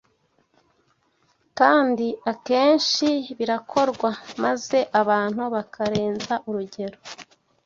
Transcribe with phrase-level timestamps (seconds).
[1.59, 4.09] kandi akenshi birakorwa
[4.43, 6.97] maze abantu bakarenza urugero